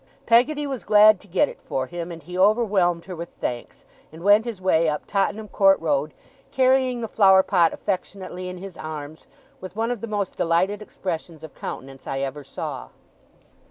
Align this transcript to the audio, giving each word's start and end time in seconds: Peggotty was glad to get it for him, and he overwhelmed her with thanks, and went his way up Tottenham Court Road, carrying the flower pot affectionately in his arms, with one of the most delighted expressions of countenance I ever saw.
Peggotty 0.25 0.65
was 0.65 0.83
glad 0.83 1.19
to 1.19 1.27
get 1.27 1.47
it 1.47 1.61
for 1.61 1.85
him, 1.85 2.11
and 2.11 2.23
he 2.23 2.35
overwhelmed 2.35 3.05
her 3.05 3.15
with 3.15 3.29
thanks, 3.35 3.85
and 4.11 4.23
went 4.23 4.45
his 4.45 4.59
way 4.59 4.89
up 4.89 5.03
Tottenham 5.05 5.47
Court 5.47 5.79
Road, 5.79 6.15
carrying 6.51 7.01
the 7.01 7.07
flower 7.07 7.43
pot 7.43 7.71
affectionately 7.71 8.49
in 8.49 8.57
his 8.57 8.77
arms, 8.77 9.27
with 9.59 9.75
one 9.75 9.91
of 9.91 10.01
the 10.01 10.07
most 10.07 10.35
delighted 10.37 10.81
expressions 10.81 11.43
of 11.43 11.53
countenance 11.53 12.07
I 12.07 12.17
ever 12.21 12.43
saw. 12.43 12.89